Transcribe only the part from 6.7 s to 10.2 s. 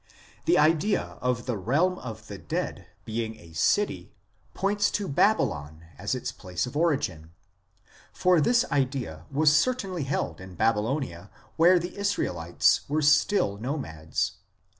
origin; for this idea was certainly